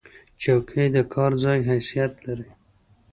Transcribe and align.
چوکۍ 0.41 0.87
د 0.95 0.97
کار 1.13 1.31
ځای 1.43 1.59
حیثیت 1.69 2.13
لري. 2.25 2.49